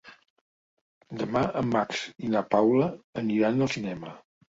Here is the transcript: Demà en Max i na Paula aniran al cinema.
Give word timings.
Demà 1.19 1.45
en 1.63 1.71
Max 1.77 2.03
i 2.25 2.33
na 2.35 2.45
Paula 2.57 2.91
aniran 3.25 3.67
al 3.71 3.75
cinema. 3.79 4.21